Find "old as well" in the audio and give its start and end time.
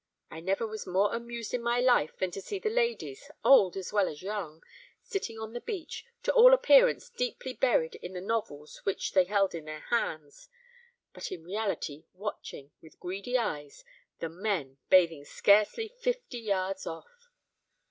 3.45-4.07